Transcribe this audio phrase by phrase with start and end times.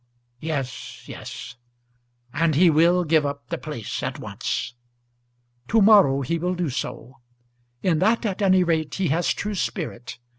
[0.39, 1.57] "Yes, yes.
[2.33, 4.73] And he will give up the place at once."
[5.67, 7.19] "To morrow he will do so.
[7.83, 10.17] In that at any rate he has true spirit.